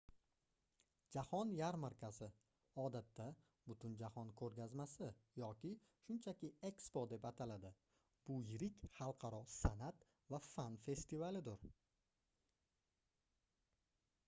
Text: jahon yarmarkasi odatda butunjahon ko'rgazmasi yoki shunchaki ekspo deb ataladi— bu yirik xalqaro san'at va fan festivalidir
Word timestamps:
jahon 1.15 1.49
yarmarkasi 1.57 2.27
odatda 2.83 3.25
butunjahon 3.71 4.31
ko'rgazmasi 4.39 5.09
yoki 5.41 5.73
shunchaki 6.05 6.49
ekspo 6.71 7.03
deb 7.13 7.27
ataladi— 7.31 7.71
bu 8.31 8.37
yirik 8.49 8.87
xalqaro 8.97 9.41
san'at 9.57 10.07
va 10.35 10.39
fan 10.47 10.79
festivalidir 10.87 11.69